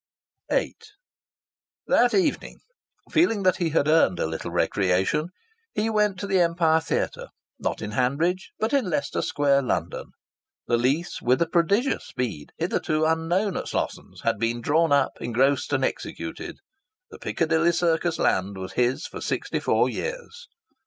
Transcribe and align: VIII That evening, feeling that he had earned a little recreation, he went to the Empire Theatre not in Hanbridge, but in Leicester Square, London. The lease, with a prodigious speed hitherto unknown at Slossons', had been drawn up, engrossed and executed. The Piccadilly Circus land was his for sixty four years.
VIII 0.49 0.75
That 1.85 2.15
evening, 2.15 2.57
feeling 3.11 3.43
that 3.43 3.57
he 3.57 3.69
had 3.69 3.87
earned 3.87 4.17
a 4.19 4.25
little 4.25 4.49
recreation, 4.49 5.29
he 5.75 5.91
went 5.91 6.19
to 6.19 6.25
the 6.25 6.39
Empire 6.39 6.79
Theatre 6.79 7.27
not 7.59 7.83
in 7.83 7.91
Hanbridge, 7.91 8.49
but 8.57 8.73
in 8.73 8.89
Leicester 8.89 9.21
Square, 9.21 9.61
London. 9.61 10.05
The 10.65 10.77
lease, 10.77 11.21
with 11.21 11.39
a 11.43 11.47
prodigious 11.47 12.03
speed 12.07 12.51
hitherto 12.57 13.05
unknown 13.05 13.55
at 13.55 13.67
Slossons', 13.67 14.21
had 14.23 14.39
been 14.39 14.59
drawn 14.59 14.91
up, 14.91 15.19
engrossed 15.21 15.71
and 15.71 15.85
executed. 15.85 16.57
The 17.11 17.19
Piccadilly 17.19 17.71
Circus 17.71 18.17
land 18.17 18.57
was 18.57 18.71
his 18.73 19.05
for 19.05 19.21
sixty 19.21 19.59
four 19.59 19.87
years. 19.87 20.47